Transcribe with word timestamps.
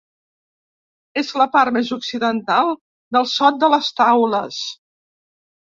És 1.21 1.29
la 1.41 1.47
part 1.57 1.77
més 1.77 1.93
occidental 1.97 2.75
del 3.17 3.31
Sot 3.37 3.63
de 3.67 3.73
les 3.77 3.95
Taules. 4.03 4.63